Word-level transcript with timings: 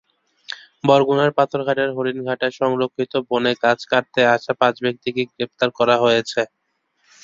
বরগুনার 0.83 1.31
পাথরঘাটার 1.37 1.89
হরিণঘাটা 1.97 2.47
সংরক্ষিত 2.59 3.13
বনে 3.29 3.53
গাছ 3.63 3.79
কাটতে 3.91 4.21
আসা 4.35 4.53
পাঁচ 4.61 4.75
ব্যক্তিকে 4.85 5.21
গ্রেপ্তার 5.29 5.69
করা 5.79 5.95
হয়েছে। 6.03 6.41